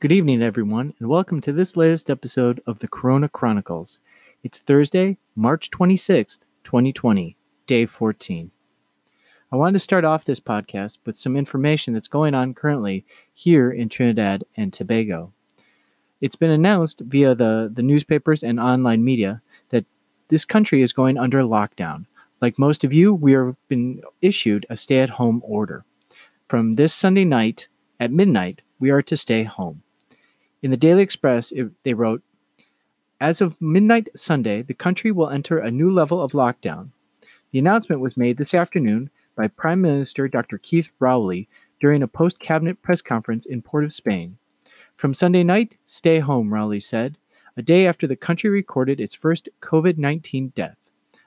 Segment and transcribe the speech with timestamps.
[0.00, 3.98] Good evening, everyone, and welcome to this latest episode of the Corona Chronicles.
[4.44, 7.36] It's Thursday, March 26th, 2020,
[7.66, 8.52] day 14.
[9.50, 13.72] I wanted to start off this podcast with some information that's going on currently here
[13.72, 15.32] in Trinidad and Tobago.
[16.20, 19.84] It's been announced via the, the newspapers and online media that
[20.28, 22.06] this country is going under lockdown.
[22.40, 25.84] Like most of you, we have been issued a stay at home order.
[26.46, 27.66] From this Sunday night
[27.98, 29.82] at midnight, we are to stay home.
[30.60, 32.22] In the Daily Express, it, they wrote,
[33.20, 36.90] As of midnight Sunday, the country will enter a new level of lockdown.
[37.52, 40.58] The announcement was made this afternoon by Prime Minister Dr.
[40.58, 41.48] Keith Rowley
[41.80, 44.36] during a post cabinet press conference in Port of Spain.
[44.96, 47.16] From Sunday night, stay home, Rowley said,
[47.56, 50.76] a day after the country recorded its first COVID 19 death.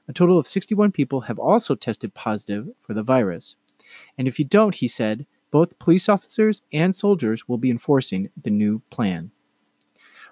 [0.09, 3.55] A total of 61 people have also tested positive for the virus.
[4.17, 8.49] And if you don't, he said, both police officers and soldiers will be enforcing the
[8.49, 9.31] new plan.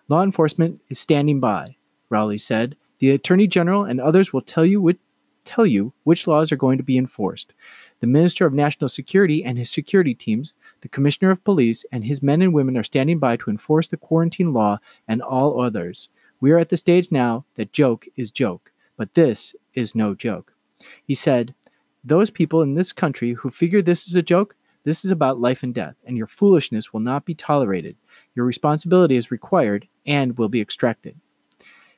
[0.08, 1.76] Law enforcement is standing by,
[2.10, 2.76] Rowley said.
[3.00, 4.98] The Attorney General and others will tell you which,
[5.46, 7.54] tell you which laws are going to be enforced.
[8.00, 12.24] The Minister of National Security and his security teams the Commissioner of Police and his
[12.24, 16.10] men and women are standing by to enforce the quarantine law and all others.
[16.40, 20.54] We are at the stage now that joke is joke, but this is no joke.
[21.06, 21.54] He said,
[22.04, 24.56] Those people in this country who figure this is a joke,
[24.90, 27.96] this is about life and death, and your foolishness will not be tolerated.
[28.34, 31.16] Your responsibility is required and will be extracted.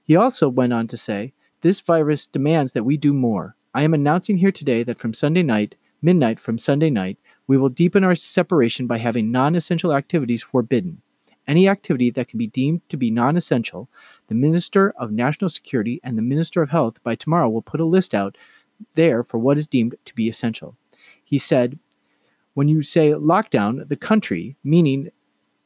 [0.04, 1.32] He also went on to say,
[1.62, 3.56] This virus demands that we do more.
[3.74, 7.70] I am announcing here today that from Sunday night, midnight from Sunday night, we will
[7.70, 11.02] deepen our separation by having non essential activities forbidden.
[11.48, 13.88] Any activity that can be deemed to be non essential,
[14.28, 17.86] the Minister of National Security and the Minister of Health by tomorrow will put a
[17.86, 18.38] list out
[18.96, 20.76] there for what is deemed to be essential.
[21.24, 21.80] He said,
[22.54, 25.12] when you say lockdown, the country, meaning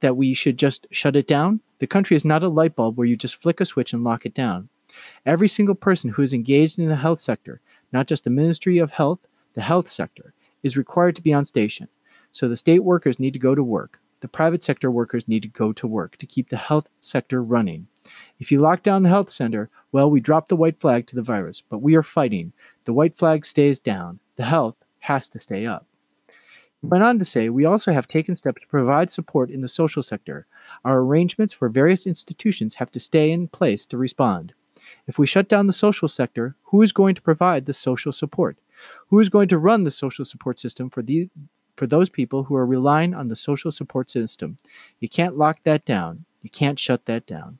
[0.01, 3.07] that we should just shut it down, the country is not a light bulb where
[3.07, 4.69] you just flick a switch and lock it down.
[5.25, 7.59] Every single person who is engaged in the health sector,
[7.91, 9.19] not just the Ministry of Health,
[9.53, 11.87] the health sector, is required to be on station.
[12.31, 13.99] So the state workers need to go to work.
[14.21, 17.87] The private sector workers need to go to work to keep the health sector running.
[18.39, 21.21] If you lock down the health center, well, we drop the white flag to the
[21.21, 22.53] virus, but we are fighting.
[22.85, 24.19] The white flag stays down.
[24.35, 25.85] The health has to stay up.
[26.89, 30.03] Went on to say, We also have taken steps to provide support in the social
[30.03, 30.45] sector.
[30.83, 34.53] Our arrangements for various institutions have to stay in place to respond.
[35.07, 38.57] If we shut down the social sector, who is going to provide the social support?
[39.07, 41.29] Who is going to run the social support system for the
[41.75, 44.57] for those people who are relying on the social support system?
[44.99, 46.25] You can't lock that down.
[46.43, 47.57] You can't shut that down.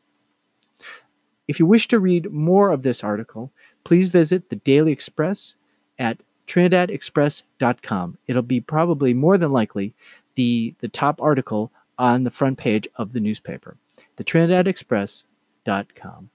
[1.48, 3.52] If you wish to read more of this article,
[3.84, 5.56] please visit the Daily Express
[5.98, 8.18] at trinidadexpress.com.
[8.28, 9.94] It'll be probably more than likely
[10.36, 13.78] the, the top article on the front page of the newspaper.
[14.18, 16.30] The trinidadexpress.com.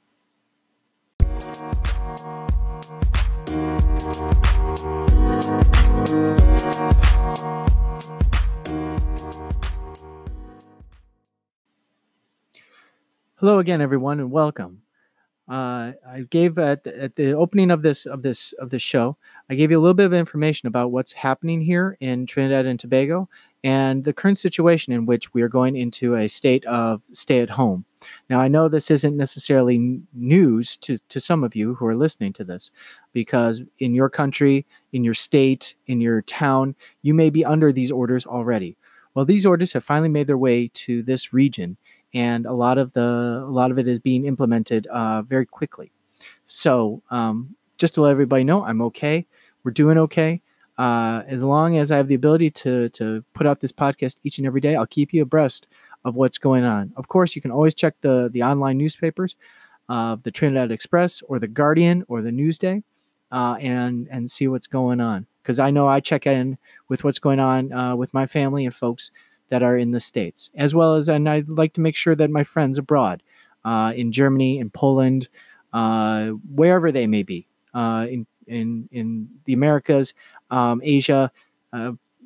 [13.37, 14.82] Hello again, everyone, and welcome.
[15.50, 19.16] Uh, I gave at the, at the opening of this of this of this show,
[19.50, 22.78] I gave you a little bit of information about what's happening here in Trinidad and
[22.78, 23.28] Tobago
[23.64, 27.50] and the current situation in which we are going into a state of stay at
[27.50, 27.84] home.
[28.30, 32.32] Now, I know this isn't necessarily news to, to some of you who are listening
[32.34, 32.70] to this,
[33.12, 37.90] because in your country, in your state, in your town, you may be under these
[37.90, 38.76] orders already.
[39.14, 41.76] Well, these orders have finally made their way to this region,
[42.15, 45.93] and a lot of the a lot of it is being implemented uh, very quickly.
[46.44, 49.26] So, um, just to let everybody know, I'm okay.
[49.65, 50.43] We're doing okay.
[50.78, 54.38] Uh, as long as I have the ability to to put out this podcast each
[54.38, 55.66] and every day, I'll keep you abreast
[56.04, 56.93] of what's going on.
[56.97, 59.37] Of course, you can always check the the online newspapers
[59.88, 62.82] of the Trinidad Express or the Guardian or the Newsday,
[63.31, 65.27] uh, and and see what's going on.
[65.42, 68.75] Because I know I check in with what's going on uh, with my family and
[68.75, 69.10] folks
[69.50, 72.30] that are in the states, as well as and I'd like to make sure that
[72.30, 73.22] my friends abroad,
[73.64, 75.28] uh, in Germany, in Poland,
[75.72, 80.14] uh, wherever they may be, uh, in in in the Americas,
[80.50, 81.30] um, Asia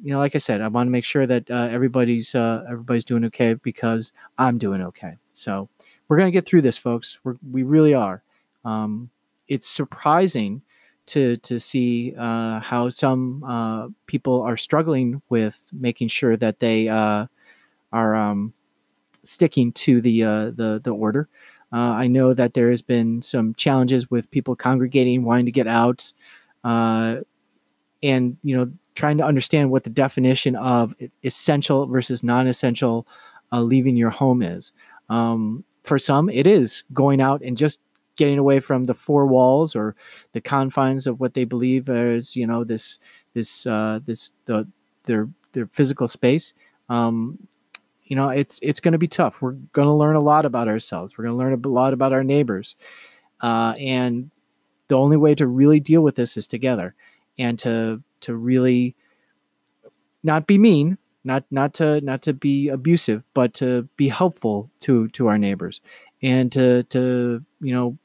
[0.04, 3.06] you know, like I said, I want to make sure that uh, everybody's uh, everybody's
[3.06, 5.16] doing okay because I'm doing okay.
[5.32, 5.70] So
[6.08, 7.18] we're gonna get through this, folks.
[7.24, 8.22] We're, we really are.
[8.66, 9.08] Um,
[9.48, 10.60] it's surprising
[11.06, 16.88] to to see uh, how some uh, people are struggling with making sure that they
[16.88, 17.26] uh,
[17.92, 18.52] are um,
[19.22, 21.28] sticking to the uh, the the order.
[21.76, 26.12] I know that there has been some challenges with people congregating, wanting to get out,
[26.62, 27.26] and
[28.02, 33.06] you know trying to understand what the definition of essential versus non-essential
[33.52, 34.72] uh, leaving your home is.
[35.08, 37.78] Um, for some, it is going out and just
[38.16, 39.94] getting away from the four walls or
[40.32, 42.98] the confines of what they believe is, you know, this
[43.34, 44.66] this uh, this the
[45.04, 46.54] their their physical space.
[46.88, 47.38] Um,
[48.04, 49.40] you know, it's it's going to be tough.
[49.40, 51.16] We're going to learn a lot about ourselves.
[51.16, 52.76] We're going to learn a lot about our neighbors,
[53.40, 54.30] uh, and
[54.88, 56.94] the only way to really deal with this is together,
[57.38, 58.94] and to to really
[60.22, 65.08] not be mean, not not to not to be abusive, but to be helpful to
[65.08, 65.80] to our neighbors,
[66.24, 67.96] and to to you know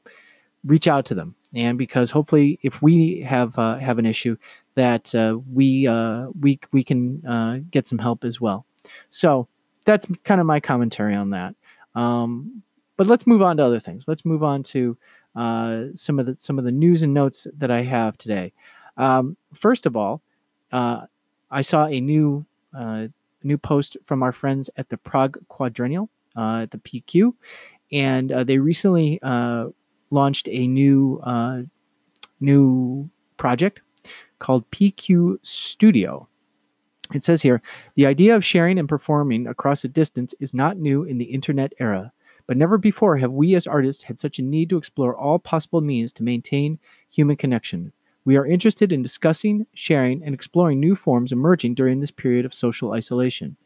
[0.64, 1.34] reach out to them.
[1.52, 4.36] And because hopefully, if we have uh, have an issue,
[4.76, 8.66] that uh, we uh, we we can uh, get some help as well.
[9.08, 9.48] So
[9.84, 11.54] that's kind of my commentary on that.
[11.96, 12.62] Um,
[12.96, 14.06] but let's move on to other things.
[14.06, 14.96] Let's move on to
[15.34, 18.52] uh, some of the some of the news and notes that I have today.
[18.96, 20.22] Um, first of all,
[20.70, 21.06] uh,
[21.50, 22.46] I saw a new
[23.42, 27.34] new post from our friends at the Prague Quadrennial at the PQ,
[27.92, 29.68] and uh, they recently uh,
[30.10, 31.20] launched a new
[32.40, 33.80] new project
[34.38, 36.26] called PQ Studio.
[37.12, 37.60] It says here
[37.96, 41.72] the idea of sharing and performing across a distance is not new in the internet
[41.78, 42.12] era,
[42.46, 45.80] but never before have we as artists had such a need to explore all possible
[45.80, 46.78] means to maintain
[47.10, 47.92] human connection.
[48.24, 52.52] We are interested in discussing, sharing, and exploring new forms emerging during this period of
[52.52, 53.56] social isolation,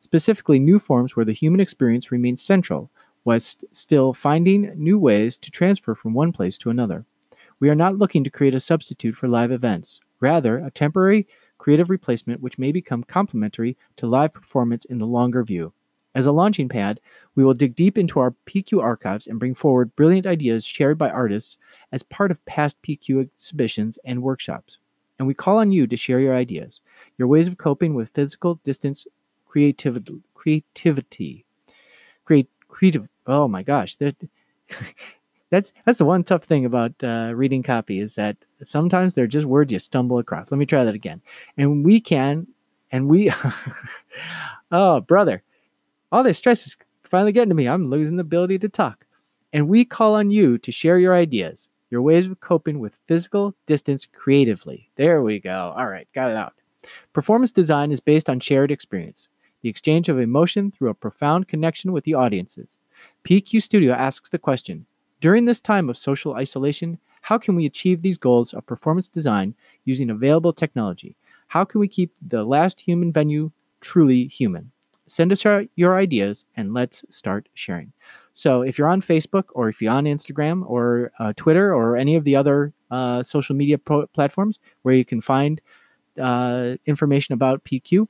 [0.00, 2.90] specifically new forms where the human experience remains central,
[3.24, 7.04] whilst still finding new ways to transfer from one place to another.
[7.58, 11.26] We are not looking to create a substitute for live events, rather, a temporary
[11.58, 15.72] creative replacement which may become complementary to live performance in the longer view.
[16.14, 17.00] As a launching pad,
[17.36, 21.08] we will dig deep into our PQ archives and bring forward brilliant ideas shared by
[21.08, 21.56] artists
[21.92, 24.78] as part of past PQ exhibitions and workshops.
[25.18, 26.80] And we call on you to share your ideas,
[27.18, 29.06] your ways of coping with physical distance
[29.46, 30.22] creativity.
[30.34, 31.44] Creativity.
[32.24, 33.08] Create, creative.
[33.26, 33.96] Oh my gosh.
[33.96, 34.16] That,
[35.50, 39.46] that's that's the one tough thing about uh, reading copy is that sometimes they're just
[39.46, 40.50] words you stumble across.
[40.50, 41.20] Let me try that again.
[41.56, 42.46] And we can,
[42.92, 43.32] and we,
[44.72, 45.42] oh brother,
[46.12, 47.68] all this stress is finally getting to me.
[47.68, 49.06] I'm losing the ability to talk.
[49.52, 53.54] And we call on you to share your ideas, your ways of coping with physical
[53.66, 54.88] distance creatively.
[54.96, 55.74] There we go.
[55.76, 56.54] All right, got it out.
[57.12, 59.28] Performance design is based on shared experience,
[59.62, 62.78] the exchange of emotion through a profound connection with the audiences.
[63.24, 64.86] PQ Studio asks the question
[65.20, 69.54] during this time of social isolation, how can we achieve these goals of performance design
[69.84, 71.16] using available technology?
[71.48, 74.70] How can we keep the last human venue truly human?
[75.06, 77.92] Send us your ideas and let's start sharing.
[78.32, 82.14] So, if you're on Facebook or if you're on Instagram or uh, Twitter or any
[82.14, 85.60] of the other uh, social media pro- platforms where you can find
[86.18, 88.06] uh, information about PQ,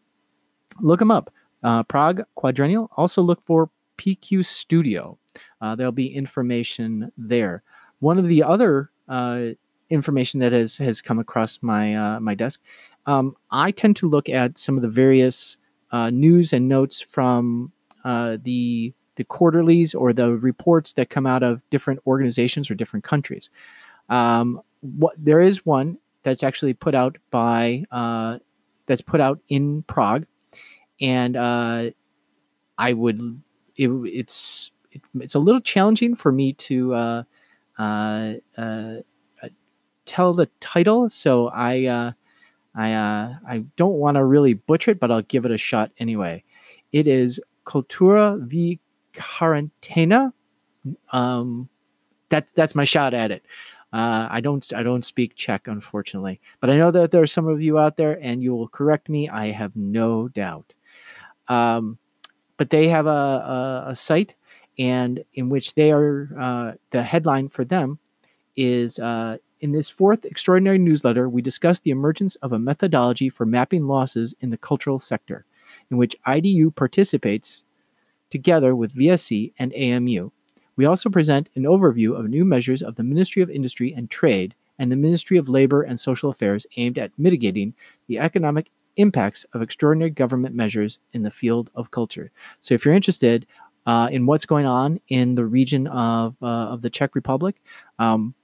[0.81, 1.33] look them up.
[1.63, 2.91] Uh, Prague Quadrennial.
[2.97, 5.19] Also, look for PQ Studio.
[5.61, 7.63] Uh, there'll be information there.
[8.01, 9.49] One of the other uh,
[9.91, 12.61] information that has has come across my uh, my desk,
[13.07, 15.57] um, I tend to look at some of the various
[15.93, 17.73] uh, news and notes from
[18.05, 23.05] uh, the the quarterlies or the reports that come out of different organizations or different
[23.05, 23.51] countries.
[24.09, 27.85] Um, what there is one that's actually put out by
[28.87, 30.27] that's put out in Prague,
[31.01, 33.43] and I would
[33.77, 37.23] it, it's it, it's a little challenging for me to uh,
[37.79, 38.97] uh, uh,
[40.07, 42.13] tell the title, so I uh,
[42.75, 45.91] I uh, I don't want to really butcher it, but I'll give it a shot
[45.99, 46.43] anyway.
[46.93, 48.81] It is Cultura v
[49.15, 50.33] Quarantena.
[51.13, 51.69] Um,
[52.31, 53.43] that that's my shot at it.
[53.93, 57.47] Uh, I don't I don't speak Czech, unfortunately, but I know that there are some
[57.47, 59.29] of you out there, and you will correct me.
[59.29, 60.75] I have no doubt.
[61.51, 61.99] Um,
[62.57, 64.35] but they have a, a, a site
[64.79, 67.99] and in which they are uh, the headline for them
[68.57, 73.45] is uh, in this fourth extraordinary newsletter we discuss the emergence of a methodology for
[73.45, 75.45] mapping losses in the cultural sector
[75.91, 77.65] in which idu participates
[78.31, 80.31] together with vsc and amu
[80.77, 84.55] we also present an overview of new measures of the ministry of industry and trade
[84.79, 87.75] and the ministry of labor and social affairs aimed at mitigating
[88.07, 92.31] the economic impacts of extraordinary government measures in the field of culture
[92.61, 93.47] so if you're interested
[93.87, 97.57] uh, in what's going on in the region of uh, of the Czech Republic.
[97.99, 98.35] Um,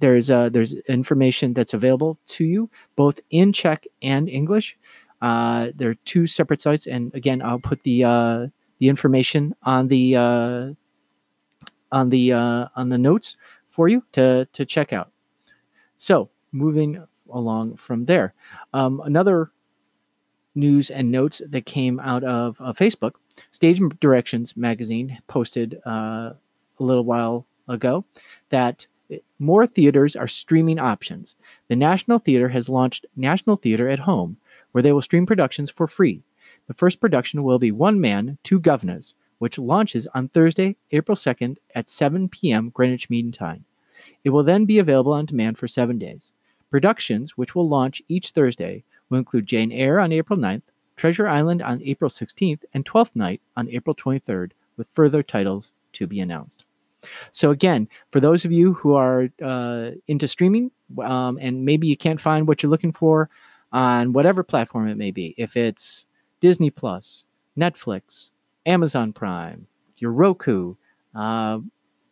[0.00, 4.76] there's uh, there's information that's available to you both in Czech and English.
[5.20, 8.46] Uh, there are two separate sites, and again, I'll put the uh,
[8.78, 10.68] the information on the uh,
[11.90, 13.36] on the on the notes
[13.68, 15.10] for you to to check out.
[15.96, 18.34] So moving along from there,
[18.72, 19.50] um, another
[20.54, 23.12] news and notes that came out of uh, Facebook.
[23.52, 25.90] Stage Directions magazine posted uh,
[26.30, 26.36] a
[26.78, 28.04] little while ago
[28.50, 28.86] that
[29.38, 31.34] more theaters are streaming options.
[31.68, 34.36] The National Theater has launched National Theater at Home,
[34.72, 36.22] where they will stream productions for free.
[36.66, 41.56] The first production will be One Man, Two Guvnors, which launches on Thursday, April 2nd
[41.74, 42.70] at 7 p.m.
[42.70, 43.64] Greenwich Mean Time.
[44.24, 46.32] It will then be available on demand for seven days.
[46.70, 50.62] Productions, which will launch each Thursday, will include Jane Eyre on April 9th,
[50.96, 56.06] Treasure Island on April 16th, and Twelfth Night on April 23rd, with further titles to
[56.06, 56.64] be announced.
[57.30, 60.70] So, again, for those of you who are uh, into streaming
[61.02, 63.30] um, and maybe you can't find what you're looking for
[63.72, 66.06] on whatever platform it may be, if it's
[66.40, 67.24] Disney Plus,
[67.56, 68.30] Netflix,
[68.66, 69.66] Amazon Prime,
[69.98, 70.74] your Roku,
[71.14, 71.58] uh,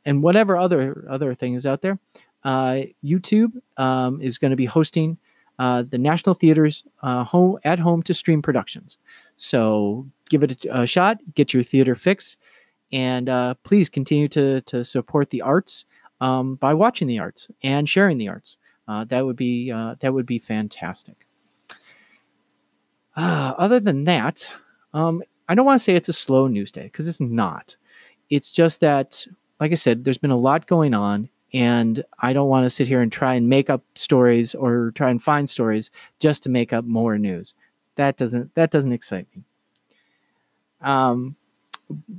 [0.04, 1.98] and whatever other other thing is out there,
[2.44, 5.18] uh, YouTube um, is going to be hosting
[5.58, 8.98] uh, the National Theater's uh, home at home to stream productions.
[9.36, 12.36] So give it a, a shot, get your theater fix,
[12.92, 15.84] and uh, please continue to to support the arts
[16.20, 18.56] um, by watching the arts and sharing the arts.
[18.88, 21.26] Uh, that would be uh, that would be fantastic.
[23.16, 24.50] other than that,
[24.92, 27.76] um, I don't want to say it's a slow news day because it's not.
[28.28, 29.25] It's just that,
[29.60, 32.86] like I said, there's been a lot going on and I don't want to sit
[32.86, 36.75] here and try and make up stories or try and find stories just to make
[36.75, 37.54] up more news.
[37.94, 39.42] That doesn't that doesn't excite me.
[40.82, 41.34] Um,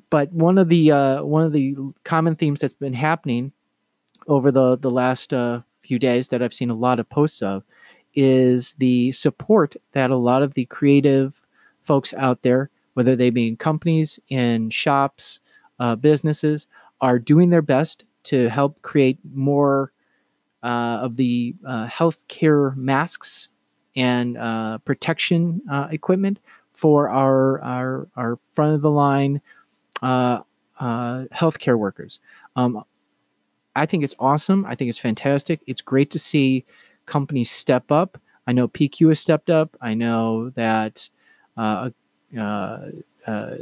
[0.09, 3.51] but one of the uh, one of the common themes that's been happening
[4.27, 7.63] over the the last uh, few days that I've seen a lot of posts of
[8.15, 11.45] is the support that a lot of the creative
[11.83, 15.41] folks out there, whether they be in companies, in shops,
[15.79, 16.65] uh, businesses,
[17.01, 19.91] are doing their best to help create more
[20.63, 23.49] uh, of the uh, healthcare masks
[23.95, 26.39] and uh, protection uh, equipment
[26.73, 29.41] for our, our, our front of the line
[30.01, 30.41] uh,
[30.79, 32.19] uh, healthcare workers.
[32.55, 32.83] Um,
[33.75, 34.65] I think it's awesome.
[34.65, 35.61] I think it's fantastic.
[35.67, 36.65] It's great to see
[37.05, 38.19] companies step up.
[38.47, 39.75] I know PQ has stepped up.
[39.81, 41.09] I know that
[41.57, 41.89] uh,
[42.37, 42.79] uh,
[43.25, 43.55] uh,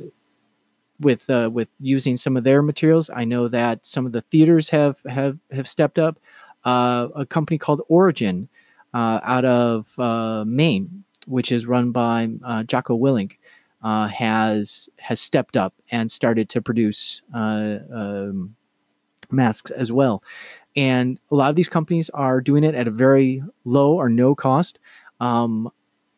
[1.00, 3.10] with uh, with using some of their materials.
[3.14, 6.20] I know that some of the theaters have have have stepped up.
[6.64, 8.50] Uh, a company called Origin
[8.94, 13.34] uh, out of uh, Maine, which is run by uh, Jocko Willink,
[13.84, 18.56] uh, has has stepped up and started to produce um,
[19.32, 20.24] masks as well.
[20.76, 24.36] And a lot of these companies are doing it at a very low or no
[24.36, 24.80] cost.
[25.20, 25.72] Um,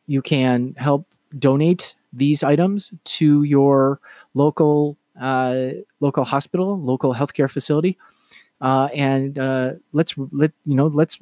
[0.08, 1.08] you can help
[1.38, 4.00] donate these items to your
[4.34, 7.98] local uh, local hospital, local healthcare facility,
[8.62, 11.20] uh, and uh, let's let you know let's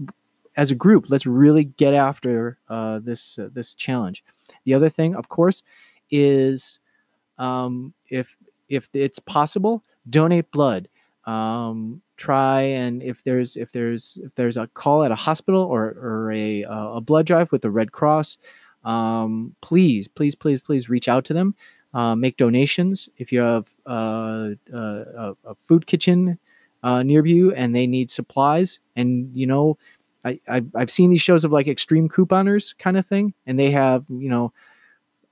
[0.58, 4.24] as a group let's really get after uh, this uh, this challenge.
[4.66, 5.64] The other thing, of course,
[6.12, 6.80] is
[7.38, 8.36] um, if
[8.70, 10.88] if it's possible, donate blood.
[11.26, 15.96] Um, try and if there's if there's if there's a call at a hospital or
[16.02, 18.38] or a a blood drive with the Red Cross
[18.86, 21.56] um, please, please, please, please reach out to them.
[21.94, 23.10] Uh, make donations.
[23.18, 26.38] If you have uh, uh, a food kitchen
[26.84, 29.78] uh, near you and they need supplies, and you know,
[30.24, 33.72] I, I've, I've seen these shows of like extreme couponers kind of thing, and they
[33.72, 34.52] have you know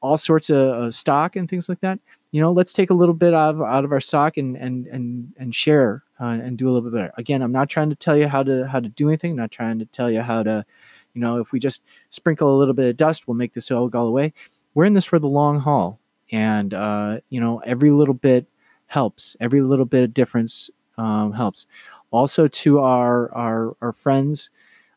[0.01, 1.99] all sorts of stock and things like that.
[2.31, 4.87] You know, let's take a little bit out of, out of our stock and and
[4.87, 7.13] and and share uh, and do a little bit better.
[7.17, 9.31] Again, I'm not trying to tell you how to how to do anything.
[9.31, 10.65] I'm not trying to tell you how to
[11.13, 13.87] you know, if we just sprinkle a little bit of dust, we'll make this all
[13.87, 14.33] go away.
[14.73, 15.99] We're in this for the long haul,
[16.31, 18.47] and uh, you know, every little bit
[18.87, 19.35] helps.
[19.39, 21.65] Every little bit of difference um, helps.
[22.11, 24.49] Also, to our our our friends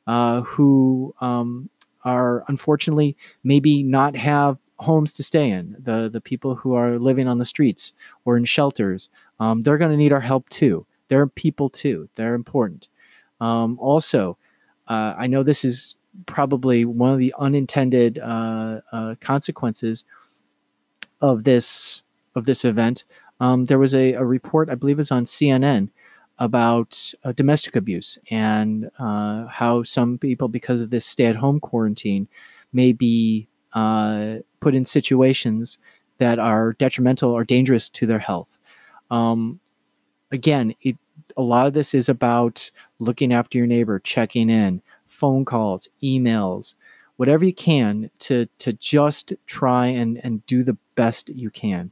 [0.06, 1.68] uh, who um,
[2.04, 5.76] are unfortunately maybe not have homes to stay in.
[5.78, 7.92] The the people who are living on the streets
[8.24, 10.86] or in shelters, um, they're going to need our help too.
[11.08, 12.08] They're people too.
[12.14, 12.88] They're important.
[13.40, 14.38] Um, also,
[14.88, 15.96] uh, I know this is
[16.26, 20.04] probably one of the unintended uh, uh, consequences
[21.20, 22.02] of this
[22.34, 23.04] of this event.
[23.40, 25.90] Um, there was a, a, report, I believe, it was on CNN
[26.38, 32.28] about uh, domestic abuse and uh, how some people, because of this stay-at-home quarantine,
[32.72, 35.78] may be uh, put in situations
[36.18, 38.58] that are detrimental or dangerous to their health.
[39.10, 39.60] Um,
[40.30, 40.96] again, it,
[41.36, 44.82] a lot of this is about looking after your neighbor, checking in,
[45.20, 46.74] phone calls, emails,
[47.18, 51.90] whatever you can to to just try and and do the best you can.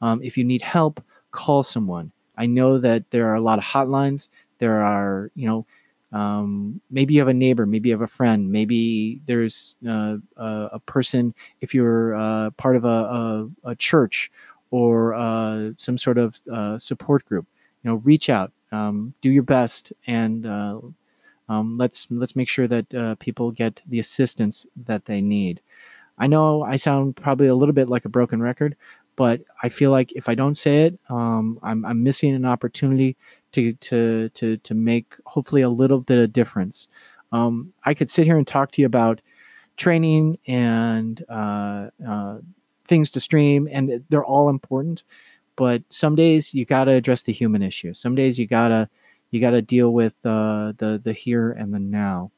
[0.00, 0.94] Um, if you need help,
[1.30, 2.12] call someone.
[2.36, 4.28] I know that there are a lot of hotlines.
[4.58, 5.64] There are you know
[6.12, 10.76] Um, maybe you have a neighbor, maybe you have a friend, maybe there's uh, a,
[10.76, 11.32] a, person,
[11.64, 13.24] if you're uh, part of a, a,
[13.72, 14.30] a church
[14.70, 17.46] or uh, some sort of uh, support group,
[17.80, 20.76] you know, reach out, um, do your best, and uh,
[21.48, 25.60] um, let's let's make sure that uh, people get the assistance that they need.
[26.18, 28.76] I know I sound probably a little bit like a broken record,
[29.16, 33.16] but I feel like if I don't say it, um, I'm, I'm missing an opportunity
[33.52, 36.88] to, to, to, to make hopefully a little bit of difference.
[37.32, 39.20] Um, I could sit here and talk to you about
[39.76, 42.38] training and uh, uh,
[42.86, 45.02] things to stream, and they're all important.
[45.56, 47.94] But some days you got to address the human issue.
[47.94, 48.88] Some days you gotta
[49.32, 52.30] you gotta deal with uh, the the here and the now.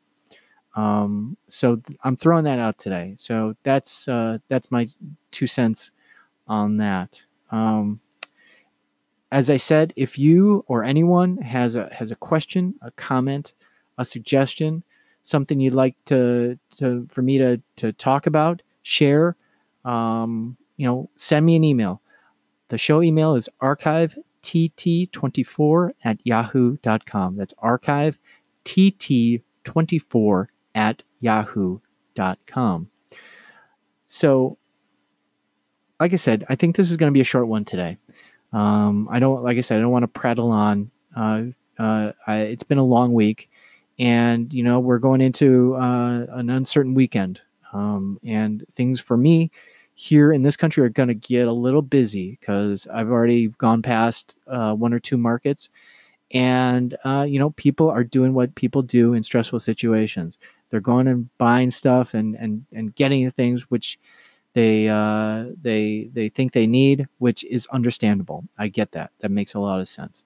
[0.77, 3.15] Um, so th- I'm throwing that out today.
[3.19, 4.89] So that's uh, that's my
[5.31, 5.91] two cents
[6.49, 7.23] on that.
[7.51, 8.01] Um,
[9.31, 13.53] as I said, if you or anyone has a has a question, a comment,
[13.99, 14.85] a suggestion,
[15.23, 19.37] something you'd like to to for me to to talk about, share,
[19.85, 22.01] um, you know, send me an email.
[22.69, 27.37] The show email is archive tt24 at yahoo.com.
[27.37, 28.19] That's archive
[28.65, 32.91] tt24 at yahoo.com.
[34.07, 34.59] So,
[35.99, 37.97] like I said, I think this is going to be a short one today.
[38.53, 40.91] Um, I don't, like I said, I don't want to prattle on.
[41.17, 41.45] Uh,
[41.79, 43.51] uh, I, it's been a long week,
[43.99, 47.41] and you know we're going into uh, an uncertain weekend,
[47.73, 49.51] um, and things for me
[49.95, 53.83] here in this country are going to get a little busy because I've already gone
[53.83, 55.69] past uh, one or two markets,
[56.33, 60.39] and uh, you know people are doing what people do in stressful situations.
[60.71, 63.99] They're going and buying stuff and and and getting the things which
[64.55, 68.45] they uh, they they think they need, which is understandable.
[68.59, 69.11] I get that.
[69.21, 70.25] That makes a lot of sense.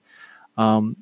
[0.56, 0.96] Um,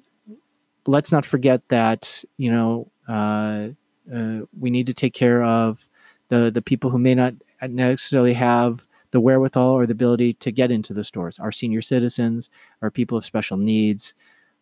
[0.86, 3.68] let's not forget that you know uh,
[4.12, 5.86] uh, we need to take care of
[6.28, 10.70] the the people who may not necessarily have the wherewithal or the ability to get
[10.70, 11.38] into the stores.
[11.38, 12.50] Our senior citizens,
[12.82, 14.14] our people of special needs,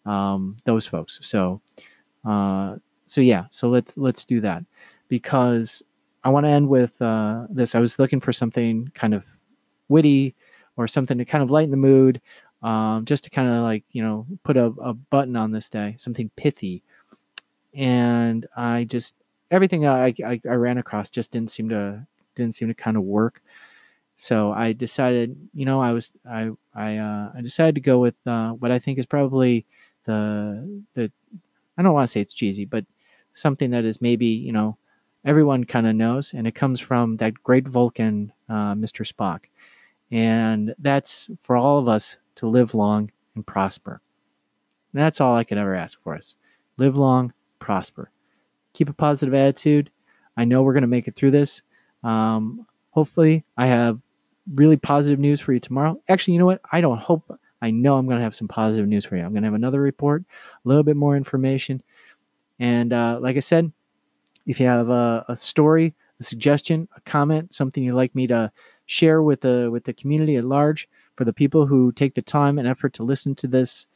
[0.07, 1.18] um, those folks.
[1.23, 1.61] So,
[2.25, 3.47] uh, so yeah.
[3.51, 4.64] So let's let's do that
[5.09, 5.83] because
[6.23, 7.75] I want to end with uh, this.
[7.75, 9.25] I was looking for something kind of
[9.88, 10.35] witty
[10.77, 12.21] or something to kind of lighten the mood,
[12.62, 15.95] um, just to kind of like you know put a, a button on this day,
[15.99, 16.83] something pithy.
[17.75, 19.14] And I just
[19.51, 23.03] everything I, I, I ran across just didn't seem to didn't seem to kind of
[23.03, 23.42] work.
[24.16, 28.16] So I decided, you know, I was I I uh, I decided to go with
[28.27, 29.66] uh, what I think is probably
[30.05, 31.11] the the
[31.77, 32.85] I don't want to say it's cheesy, but
[33.35, 34.77] something that is maybe you know
[35.25, 39.11] everyone kind of knows, and it comes from that great Vulcan, uh, Mr.
[39.11, 39.44] Spock,
[40.11, 44.01] and that's for all of us to live long and prosper.
[44.92, 46.37] And that's all I could ever ask for us:
[46.77, 48.11] live long, prosper,
[48.75, 49.90] keep a positive attitude.
[50.37, 51.62] I know we're going to make it through this.
[52.05, 53.99] Um, hopefully, I have
[54.55, 56.01] really positive news for you tomorrow.
[56.09, 56.61] Actually, you know what?
[56.71, 57.38] I don't hope.
[57.62, 59.25] I know I'm going to have some positive news for you.
[59.25, 60.23] I'm going to have another report,
[60.64, 61.83] a little bit more information.
[62.61, 63.73] And uh, like I said,
[64.47, 68.53] if you have a, a story, a suggestion, a comment, something you'd like me to
[68.87, 72.59] share with the with the community at large, for the people who take the time
[72.59, 73.87] and effort to listen to this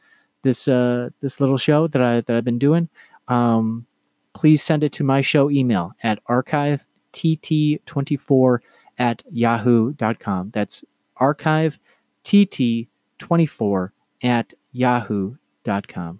[0.41, 2.89] this uh, this little show that I that I've been doing,
[3.27, 3.85] um,
[4.33, 8.59] please send it to my show email at archive tt24
[8.97, 10.51] at yahoo.com.
[10.53, 10.83] That's
[11.17, 11.79] archive
[12.23, 13.89] tt24
[14.23, 16.19] at yahoo.com.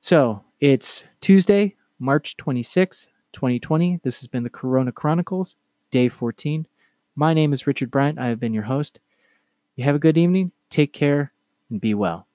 [0.00, 4.00] So it's Tuesday, March 26th, 2020.
[4.02, 5.56] This has been the Corona Chronicles,
[5.90, 6.66] day 14.
[7.14, 8.18] My name is Richard Bryant.
[8.18, 9.00] I have been your host.
[9.74, 11.32] You have a good evening, take care,
[11.70, 12.26] and be well.